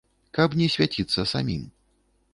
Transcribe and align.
Каб 0.37 0.55
не 0.61 0.69
свяціцца 0.77 1.27
самім. 1.35 1.63